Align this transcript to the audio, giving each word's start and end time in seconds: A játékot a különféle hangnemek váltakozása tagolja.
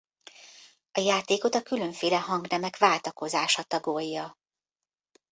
A 0.91 0.99
játékot 0.99 1.55
a 1.55 1.61
különféle 1.61 2.19
hangnemek 2.19 2.77
váltakozása 2.77 3.63
tagolja. 3.63 4.37